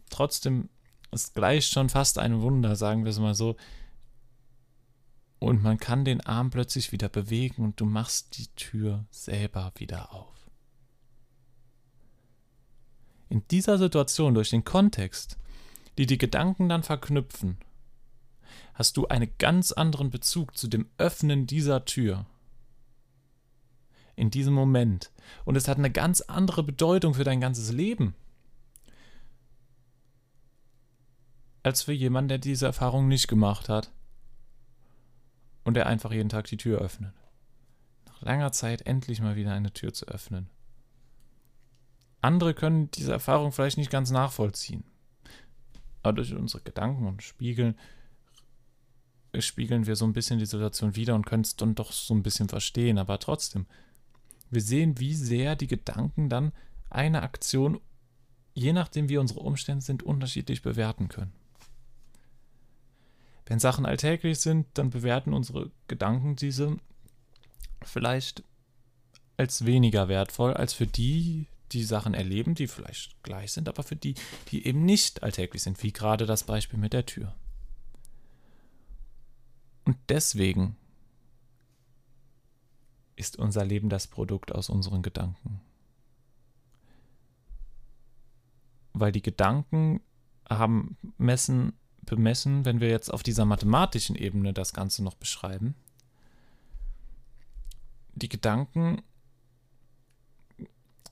trotzdem 0.08 0.68
ist 1.10 1.34
gleich 1.34 1.66
schon 1.66 1.88
fast 1.88 2.18
ein 2.18 2.42
Wunder, 2.42 2.76
sagen 2.76 3.04
wir 3.04 3.10
es 3.10 3.18
mal 3.18 3.34
so. 3.34 3.56
Und 5.40 5.64
man 5.64 5.78
kann 5.78 6.04
den 6.04 6.20
Arm 6.20 6.50
plötzlich 6.50 6.92
wieder 6.92 7.08
bewegen 7.08 7.64
und 7.64 7.80
du 7.80 7.86
machst 7.86 8.38
die 8.38 8.46
Tür 8.54 9.04
selber 9.10 9.72
wieder 9.76 10.12
auf. 10.12 10.48
In 13.30 13.42
dieser 13.48 13.78
Situation, 13.78 14.34
durch 14.34 14.50
den 14.50 14.64
Kontext, 14.64 15.38
die 15.98 16.06
die 16.06 16.18
Gedanken 16.18 16.68
dann 16.68 16.84
verknüpfen, 16.84 17.58
hast 18.74 18.96
du 18.96 19.06
einen 19.08 19.30
ganz 19.38 19.72
anderen 19.72 20.10
Bezug 20.10 20.56
zu 20.56 20.68
dem 20.68 20.88
Öffnen 20.98 21.46
dieser 21.46 21.84
Tür. 21.84 22.26
In 24.16 24.30
diesem 24.30 24.54
Moment. 24.54 25.12
Und 25.44 25.56
es 25.56 25.68
hat 25.68 25.78
eine 25.78 25.90
ganz 25.90 26.20
andere 26.20 26.62
Bedeutung 26.62 27.14
für 27.14 27.24
dein 27.24 27.40
ganzes 27.40 27.72
Leben. 27.72 28.14
Als 31.62 31.82
für 31.82 31.92
jemanden, 31.92 32.28
der 32.28 32.38
diese 32.38 32.66
Erfahrung 32.66 33.08
nicht 33.08 33.28
gemacht 33.28 33.68
hat. 33.68 33.92
Und 35.64 35.74
der 35.74 35.86
einfach 35.86 36.12
jeden 36.12 36.28
Tag 36.28 36.46
die 36.46 36.56
Tür 36.56 36.80
öffnet. 36.80 37.14
Nach 38.06 38.22
langer 38.22 38.52
Zeit 38.52 38.82
endlich 38.82 39.20
mal 39.20 39.36
wieder 39.36 39.52
eine 39.52 39.72
Tür 39.72 39.92
zu 39.92 40.06
öffnen. 40.06 40.48
Andere 42.22 42.54
können 42.54 42.90
diese 42.90 43.12
Erfahrung 43.12 43.52
vielleicht 43.52 43.78
nicht 43.78 43.90
ganz 43.90 44.10
nachvollziehen. 44.10 44.84
Aber 46.02 46.14
durch 46.14 46.34
unsere 46.34 46.62
Gedanken 46.62 47.06
und 47.06 47.22
Spiegeln 47.22 47.78
spiegeln 49.38 49.86
wir 49.86 49.96
so 49.96 50.04
ein 50.04 50.12
bisschen 50.12 50.38
die 50.38 50.46
Situation 50.46 50.96
wieder 50.96 51.14
und 51.14 51.26
können 51.26 51.42
es 51.42 51.56
dann 51.56 51.74
doch 51.74 51.92
so 51.92 52.14
ein 52.14 52.22
bisschen 52.22 52.48
verstehen. 52.48 52.98
Aber 52.98 53.18
trotzdem, 53.18 53.66
wir 54.50 54.60
sehen, 54.60 54.98
wie 54.98 55.14
sehr 55.14 55.56
die 55.56 55.68
Gedanken 55.68 56.28
dann 56.28 56.52
eine 56.88 57.22
Aktion, 57.22 57.80
je 58.54 58.72
nachdem 58.72 59.08
wie 59.08 59.18
unsere 59.18 59.40
Umstände 59.40 59.84
sind, 59.84 60.02
unterschiedlich 60.02 60.62
bewerten 60.62 61.08
können. 61.08 61.32
Wenn 63.46 63.58
Sachen 63.58 63.86
alltäglich 63.86 64.38
sind, 64.38 64.66
dann 64.74 64.90
bewerten 64.90 65.32
unsere 65.32 65.70
Gedanken 65.88 66.36
diese 66.36 66.76
vielleicht 67.82 68.44
als 69.36 69.64
weniger 69.64 70.08
wertvoll 70.08 70.54
als 70.54 70.74
für 70.74 70.86
die, 70.86 71.46
die 71.72 71.82
Sachen 71.82 72.14
erleben, 72.14 72.54
die 72.54 72.66
vielleicht 72.66 73.22
gleich 73.22 73.52
sind, 73.52 73.68
aber 73.68 73.82
für 73.82 73.96
die, 73.96 74.14
die 74.48 74.66
eben 74.66 74.84
nicht 74.84 75.22
alltäglich 75.22 75.62
sind, 75.62 75.82
wie 75.82 75.92
gerade 75.92 76.26
das 76.26 76.44
Beispiel 76.44 76.78
mit 76.78 76.92
der 76.92 77.06
Tür. 77.06 77.34
Und 79.90 79.98
deswegen 80.08 80.76
ist 83.16 83.36
unser 83.36 83.64
Leben 83.64 83.88
das 83.88 84.06
Produkt 84.06 84.54
aus 84.54 84.70
unseren 84.70 85.02
Gedanken. 85.02 85.60
Weil 88.92 89.10
die 89.10 89.20
Gedanken 89.20 90.00
haben 90.48 90.96
messen, 91.18 91.72
bemessen, 92.02 92.64
wenn 92.64 92.78
wir 92.78 92.88
jetzt 92.88 93.12
auf 93.12 93.24
dieser 93.24 93.44
mathematischen 93.44 94.14
Ebene 94.14 94.52
das 94.52 94.72
Ganze 94.72 95.02
noch 95.02 95.14
beschreiben, 95.14 95.74
die 98.14 98.28
Gedanken 98.28 99.02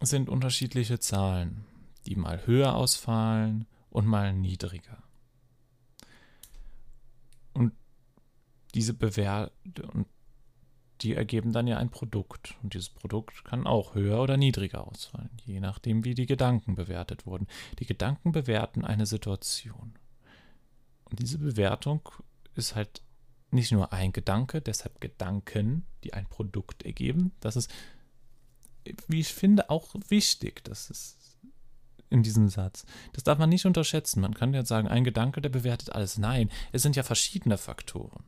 sind 0.00 0.28
unterschiedliche 0.28 1.00
Zahlen, 1.00 1.64
die 2.06 2.14
mal 2.14 2.46
höher 2.46 2.76
ausfallen 2.76 3.66
und 3.90 4.06
mal 4.06 4.32
niedriger. 4.32 5.02
Diese 8.78 8.94
Bewertung, 8.94 10.06
die 11.00 11.14
ergeben 11.14 11.52
dann 11.52 11.66
ja 11.66 11.78
ein 11.78 11.90
Produkt. 11.90 12.54
Und 12.62 12.74
dieses 12.74 12.88
Produkt 12.88 13.44
kann 13.44 13.66
auch 13.66 13.96
höher 13.96 14.22
oder 14.22 14.36
niedriger 14.36 14.86
ausfallen, 14.86 15.30
je 15.44 15.58
nachdem, 15.58 16.04
wie 16.04 16.14
die 16.14 16.26
Gedanken 16.26 16.76
bewertet 16.76 17.26
wurden. 17.26 17.48
Die 17.80 17.86
Gedanken 17.86 18.30
bewerten 18.30 18.84
eine 18.84 19.04
Situation. 19.04 19.94
Und 21.04 21.18
diese 21.18 21.38
Bewertung 21.38 22.08
ist 22.54 22.76
halt 22.76 23.02
nicht 23.50 23.72
nur 23.72 23.92
ein 23.92 24.12
Gedanke, 24.12 24.60
deshalb 24.60 25.00
Gedanken, 25.00 25.84
die 26.04 26.14
ein 26.14 26.26
Produkt 26.26 26.84
ergeben. 26.84 27.32
Das 27.40 27.56
ist 27.56 27.68
wie 29.08 29.20
ich 29.20 29.34
finde, 29.34 29.70
auch 29.70 29.94
wichtig. 30.08 30.62
Das 30.64 30.88
ist 30.88 31.18
in 32.10 32.22
diesem 32.22 32.48
Satz. 32.48 32.86
Das 33.12 33.24
darf 33.24 33.38
man 33.38 33.50
nicht 33.50 33.66
unterschätzen. 33.66 34.20
Man 34.20 34.34
kann 34.34 34.54
jetzt 34.54 34.68
sagen, 34.68 34.88
ein 34.88 35.04
Gedanke, 35.04 35.40
der 35.40 35.50
bewertet 35.50 35.92
alles. 35.92 36.16
Nein, 36.16 36.50
es 36.72 36.82
sind 36.82 36.96
ja 36.96 37.02
verschiedene 37.02 37.58
Faktoren. 37.58 38.24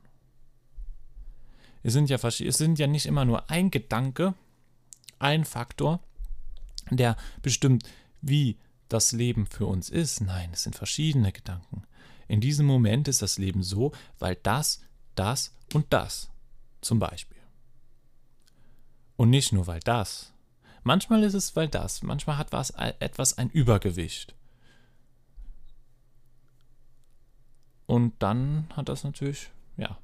Es 1.82 1.92
sind 1.92 2.10
ja, 2.10 2.18
es 2.22 2.38
sind 2.38 2.78
ja 2.78 2.86
nicht 2.86 3.06
immer 3.06 3.24
nur 3.24 3.50
ein 3.50 3.70
Gedanke, 3.70 4.34
ein 5.18 5.44
Faktor, 5.44 6.00
der 6.90 7.16
bestimmt, 7.42 7.84
wie 8.20 8.58
das 8.88 9.12
Leben 9.12 9.46
für 9.46 9.66
uns 9.66 9.88
ist. 9.88 10.20
Nein, 10.20 10.50
es 10.52 10.64
sind 10.64 10.76
verschiedene 10.76 11.32
Gedanken. 11.32 11.84
In 12.28 12.40
diesem 12.40 12.66
Moment 12.66 13.08
ist 13.08 13.22
das 13.22 13.38
Leben 13.38 13.62
so, 13.62 13.92
weil 14.18 14.36
das, 14.36 14.82
das 15.14 15.54
und 15.72 15.86
das 15.90 16.30
zum 16.80 16.98
Beispiel. 16.98 17.38
Und 19.16 19.30
nicht 19.30 19.52
nur 19.52 19.66
weil 19.66 19.80
das, 19.80 20.32
Manchmal 20.82 21.22
ist 21.24 21.34
es, 21.34 21.56
weil 21.56 21.68
das, 21.68 22.02
manchmal 22.02 22.38
hat 22.38 22.52
was 22.52 22.70
etwas 22.70 23.36
ein 23.36 23.50
Übergewicht. 23.50 24.34
Und 27.86 28.14
dann 28.22 28.68
hat 28.76 28.88
das 28.88 29.04
natürlich, 29.04 29.50
ja, 29.76 29.98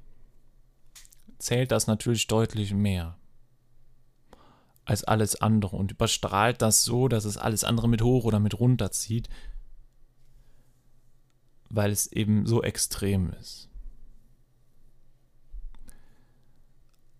zählt 1.37 1.71
das 1.71 1.87
natürlich 1.87 2.27
deutlich 2.27 2.73
mehr 2.73 3.17
als 4.85 5.03
alles 5.03 5.35
andere 5.41 5.75
und 5.75 5.91
überstrahlt 5.91 6.61
das 6.61 6.85
so, 6.85 7.07
dass 7.07 7.25
es 7.25 7.37
alles 7.37 7.63
andere 7.63 7.89
mit 7.89 8.01
hoch 8.01 8.23
oder 8.23 8.39
mit 8.39 8.57
runter 8.57 8.91
zieht, 8.91 9.27
weil 11.69 11.91
es 11.91 12.07
eben 12.07 12.45
so 12.45 12.63
extrem 12.63 13.31
ist. 13.33 13.69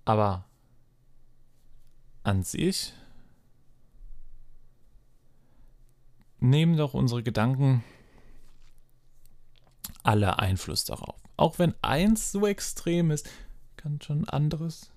Aber 0.06 0.46
an 2.24 2.44
sich 2.44 2.94
nehmen 6.40 6.78
doch 6.78 6.94
unsere 6.94 7.24
Gedanken 7.24 7.84
alle 10.04 10.40
Einfluss 10.40 10.86
darauf. 10.86 11.22
Auch 11.36 11.60
wenn 11.60 11.74
eins 11.82 12.32
so 12.32 12.48
extrem 12.48 13.12
ist, 13.12 13.30
kann 13.78 14.02
schon 14.02 14.28
anderes 14.28 14.92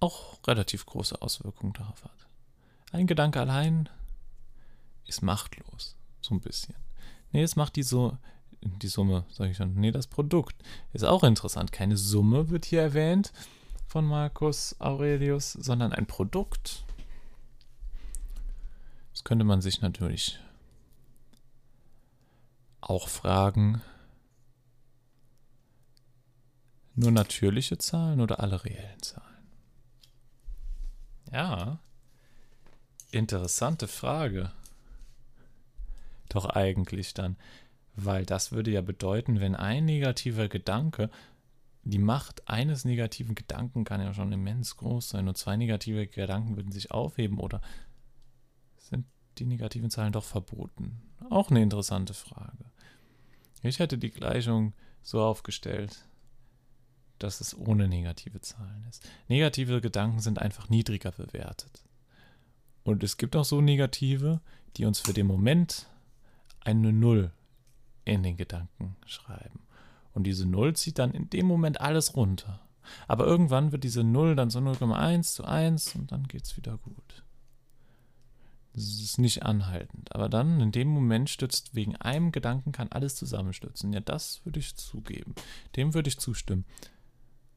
auch 0.00 0.38
relativ 0.46 0.86
große 0.86 1.20
Auswirkungen 1.22 1.72
darauf 1.72 2.04
haben. 2.04 2.12
Ein 2.92 3.06
Gedanke 3.06 3.40
allein 3.40 3.88
ist 5.06 5.22
machtlos, 5.22 5.96
so 6.20 6.34
ein 6.34 6.40
bisschen. 6.40 6.76
Nee, 7.32 7.42
es 7.42 7.56
macht 7.56 7.76
die 7.76 7.82
so 7.82 8.16
die 8.62 8.88
Summe, 8.88 9.24
sage 9.30 9.50
ich 9.50 9.56
schon. 9.56 9.74
Nee, 9.74 9.90
das 9.90 10.06
Produkt 10.06 10.56
ist 10.92 11.04
auch 11.04 11.24
interessant. 11.24 11.72
Keine 11.72 11.96
Summe 11.96 12.50
wird 12.50 12.64
hier 12.64 12.82
erwähnt 12.82 13.32
von 13.86 14.04
Marcus 14.04 14.76
Aurelius, 14.78 15.52
sondern 15.52 15.92
ein 15.92 16.06
Produkt 16.06 16.86
könnte 19.26 19.44
man 19.44 19.60
sich 19.60 19.80
natürlich 19.80 20.38
auch 22.80 23.08
fragen, 23.08 23.82
nur 26.96 27.10
natürliche 27.10 27.78
Zahlen 27.78 28.20
oder 28.20 28.40
alle 28.40 28.64
reellen 28.64 29.02
Zahlen? 29.02 29.26
Ja, 31.32 31.78
interessante 33.10 33.88
Frage. 33.88 34.50
Doch 36.28 36.46
eigentlich 36.46 37.14
dann, 37.14 37.36
weil 37.94 38.26
das 38.26 38.52
würde 38.52 38.70
ja 38.70 38.80
bedeuten, 38.80 39.40
wenn 39.40 39.54
ein 39.54 39.84
negativer 39.84 40.48
Gedanke, 40.48 41.10
die 41.84 41.98
Macht 41.98 42.48
eines 42.48 42.84
negativen 42.84 43.36
Gedanken 43.36 43.84
kann 43.84 44.00
ja 44.00 44.12
schon 44.12 44.32
immens 44.32 44.76
groß 44.76 45.10
sein 45.10 45.28
und 45.28 45.36
zwei 45.38 45.56
negative 45.56 46.08
Gedanken 46.08 46.56
würden 46.56 46.72
sich 46.72 46.90
aufheben 46.90 47.38
oder 47.38 47.60
sind 48.76 49.06
die 49.38 49.46
negativen 49.46 49.90
Zahlen 49.90 50.12
doch 50.12 50.24
verboten? 50.24 51.00
Auch 51.30 51.50
eine 51.50 51.62
interessante 51.62 52.14
Frage. 52.14 52.64
Ich 53.62 53.78
hätte 53.78 53.98
die 53.98 54.10
Gleichung 54.10 54.72
so 55.02 55.22
aufgestellt, 55.22 56.04
dass 57.18 57.40
es 57.40 57.56
ohne 57.56 57.88
negative 57.88 58.40
Zahlen 58.40 58.86
ist. 58.88 59.08
Negative 59.28 59.80
Gedanken 59.80 60.20
sind 60.20 60.40
einfach 60.40 60.68
niedriger 60.68 61.12
bewertet. 61.12 61.82
Und 62.84 63.02
es 63.02 63.16
gibt 63.16 63.34
auch 63.36 63.44
so 63.44 63.60
negative, 63.60 64.40
die 64.76 64.84
uns 64.84 65.00
für 65.00 65.12
den 65.12 65.26
Moment 65.26 65.86
eine 66.60 66.92
Null 66.92 67.32
in 68.04 68.22
den 68.22 68.36
Gedanken 68.36 68.96
schreiben. 69.06 69.60
Und 70.12 70.24
diese 70.24 70.46
Null 70.46 70.74
zieht 70.76 70.98
dann 70.98 71.12
in 71.12 71.28
dem 71.30 71.46
Moment 71.46 71.80
alles 71.80 72.16
runter. 72.16 72.60
Aber 73.08 73.26
irgendwann 73.26 73.72
wird 73.72 73.84
diese 73.84 74.04
Null 74.04 74.36
dann 74.36 74.50
so 74.50 74.60
0,1 74.60 75.34
zu 75.34 75.44
1 75.44 75.96
und 75.96 76.12
dann 76.12 76.28
geht 76.28 76.44
es 76.44 76.56
wieder 76.56 76.78
gut. 76.78 77.24
Es 78.74 79.00
ist 79.00 79.18
nicht 79.18 79.42
anhaltend. 79.42 80.14
Aber 80.14 80.28
dann, 80.28 80.60
in 80.60 80.70
dem 80.70 80.88
Moment 80.88 81.30
stützt 81.30 81.74
wegen 81.74 81.96
einem 81.96 82.30
Gedanken, 82.30 82.72
kann 82.72 82.92
alles 82.92 83.16
zusammenstürzen. 83.16 83.92
Ja, 83.92 84.00
das 84.00 84.42
würde 84.44 84.60
ich 84.60 84.76
zugeben. 84.76 85.34
Dem 85.76 85.94
würde 85.94 86.08
ich 86.08 86.18
zustimmen. 86.18 86.66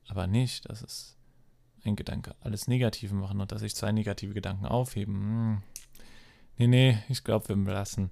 Aber 0.10 0.28
nicht, 0.28 0.70
dass 0.70 0.82
es 0.82 1.16
ein 1.86 1.96
Gedanke 1.96 2.36
alles 2.42 2.68
Negative 2.68 3.16
machen 3.16 3.40
und 3.40 3.52
dass 3.52 3.62
sich 3.62 3.76
zwei 3.76 3.92
negative 3.92 4.34
Gedanken 4.34 4.66
aufheben. 4.66 5.14
Hm. 5.16 5.64
Nee, 6.58 6.68
nee, 6.68 7.04
ich 7.08 7.24
glaube, 7.24 7.48
wir 7.50 7.56
belassen 7.56 8.12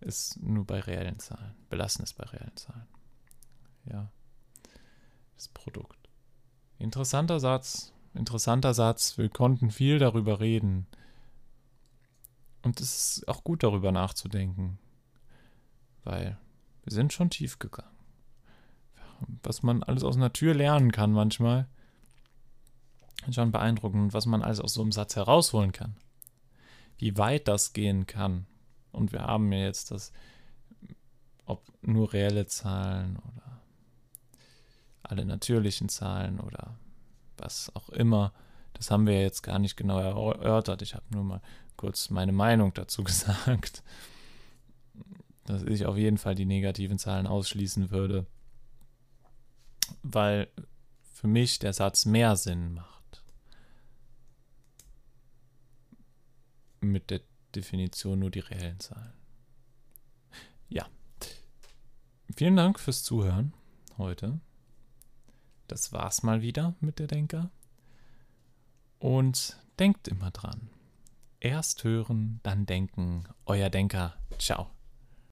es 0.00 0.36
nur 0.36 0.66
bei 0.66 0.80
reellen 0.80 1.18
Zahlen. 1.18 1.54
Belassen 1.70 2.02
es 2.02 2.12
bei 2.12 2.24
reellen 2.24 2.56
Zahlen. 2.56 2.86
Ja. 3.86 4.10
Das 5.36 5.48
Produkt. 5.48 6.08
Interessanter 6.78 7.40
Satz. 7.40 7.92
Interessanter 8.14 8.74
Satz. 8.74 9.16
Wir 9.16 9.28
konnten 9.28 9.70
viel 9.70 9.98
darüber 9.98 10.40
reden. 10.40 10.86
Und 12.62 12.80
es 12.80 13.18
ist 13.18 13.28
auch 13.28 13.44
gut 13.44 13.62
darüber 13.62 13.92
nachzudenken, 13.92 14.78
weil 16.02 16.36
wir 16.82 16.92
sind 16.92 17.12
schon 17.12 17.30
tief 17.30 17.58
gegangen. 17.58 17.97
Was 19.42 19.62
man 19.62 19.82
alles 19.82 20.04
aus 20.04 20.16
Tür 20.32 20.54
lernen 20.54 20.92
kann 20.92 21.12
manchmal. 21.12 21.66
Schon 23.30 23.52
beeindruckend, 23.52 24.14
was 24.14 24.26
man 24.26 24.42
alles 24.42 24.60
aus 24.60 24.74
so 24.74 24.82
einem 24.82 24.92
Satz 24.92 25.16
herausholen 25.16 25.72
kann. 25.72 25.96
Wie 26.96 27.16
weit 27.18 27.48
das 27.48 27.72
gehen 27.72 28.06
kann. 28.06 28.46
Und 28.92 29.12
wir 29.12 29.22
haben 29.22 29.52
ja 29.52 29.58
jetzt 29.58 29.90
das, 29.90 30.12
ob 31.44 31.62
nur 31.82 32.12
reelle 32.12 32.46
Zahlen 32.46 33.16
oder 33.16 33.60
alle 35.02 35.24
natürlichen 35.24 35.88
Zahlen 35.88 36.40
oder 36.40 36.76
was 37.36 37.74
auch 37.74 37.88
immer, 37.90 38.32
das 38.74 38.90
haben 38.90 39.06
wir 39.06 39.20
jetzt 39.20 39.42
gar 39.42 39.58
nicht 39.58 39.76
genau 39.76 39.98
erörtert. 39.98 40.82
Ich 40.82 40.94
habe 40.94 41.04
nur 41.10 41.24
mal 41.24 41.40
kurz 41.76 42.10
meine 42.10 42.32
Meinung 42.32 42.72
dazu 42.74 43.04
gesagt, 43.04 43.82
dass 45.44 45.62
ich 45.62 45.86
auf 45.86 45.96
jeden 45.96 46.18
Fall 46.18 46.34
die 46.34 46.44
negativen 46.44 46.98
Zahlen 46.98 47.26
ausschließen 47.26 47.90
würde, 47.90 48.26
weil 50.14 50.48
für 51.12 51.26
mich 51.26 51.58
der 51.58 51.72
Satz 51.72 52.04
mehr 52.06 52.36
Sinn 52.36 52.74
macht. 52.74 53.24
Mit 56.80 57.10
der 57.10 57.20
Definition 57.54 58.20
nur 58.20 58.30
die 58.30 58.38
reellen 58.40 58.78
Zahlen. 58.78 59.12
Ja. 60.68 60.86
Vielen 62.36 62.56
Dank 62.56 62.78
fürs 62.78 63.02
Zuhören 63.02 63.52
heute. 63.96 64.40
Das 65.66 65.92
war's 65.92 66.22
mal 66.22 66.40
wieder 66.40 66.74
mit 66.80 66.98
der 66.98 67.08
Denker. 67.08 67.50
Und 68.98 69.56
denkt 69.78 70.08
immer 70.08 70.30
dran. 70.30 70.70
Erst 71.40 71.84
hören, 71.84 72.40
dann 72.42 72.66
denken. 72.66 73.24
Euer 73.44 73.70
Denker. 73.70 74.14
Ciao. 74.38 74.70